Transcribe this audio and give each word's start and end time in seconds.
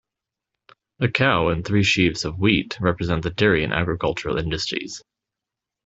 The 0.97 1.11
cow 1.11 1.49
and 1.49 1.63
three 1.63 1.83
sheaves 1.83 2.25
of 2.25 2.39
wheat 2.39 2.75
represent 2.81 3.21
the 3.21 3.29
dairy 3.29 3.63
and 3.63 3.71
agriculture 3.71 4.35
industries. 4.35 5.03